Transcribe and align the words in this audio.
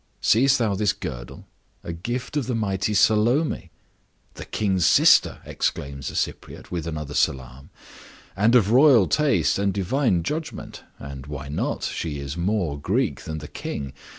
Seest 0.19 0.57
thou 0.57 0.73
this 0.73 0.93
girdle?—a 0.93 1.93
gift 1.93 2.35
of 2.35 2.47
the 2.47 2.55
mighty 2.55 2.95
Salome—" 2.95 3.69
"The 4.33 4.45
king's 4.45 4.83
sister!" 4.87 5.37
exclaims 5.45 6.07
the 6.07 6.15
Cypriote, 6.15 6.71
with 6.71 6.87
another 6.87 7.13
salaam. 7.13 7.69
"And 8.35 8.55
of 8.55 8.71
royal 8.71 9.05
taste 9.07 9.59
and 9.59 9.71
divine 9.71 10.23
judgment. 10.23 10.83
And 10.97 11.27
why 11.27 11.49
not? 11.49 11.83
She 11.83 12.17
is 12.19 12.35
more 12.35 12.79
Greek 12.79 13.21
than 13.25 13.37
the 13.37 13.47
king. 13.47 13.93